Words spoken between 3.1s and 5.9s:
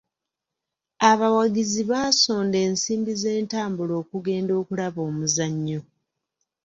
z'entambula okugenda okulaba omuzannyo.